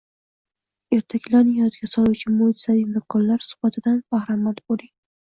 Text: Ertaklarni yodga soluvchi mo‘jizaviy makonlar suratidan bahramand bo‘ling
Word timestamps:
Ertaklarni 0.95 1.51
yodga 1.57 1.89
soluvchi 1.91 2.33
mo‘jizaviy 2.37 2.87
makonlar 2.93 3.45
suratidan 3.49 3.99
bahramand 4.15 4.63
bo‘ling 4.73 4.91